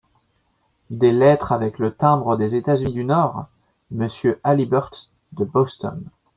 [0.89, 3.45] Des lettres avec le timbre des États-Unis du Nord!
[3.91, 6.01] «Monsieur Halliburtt, de Boston!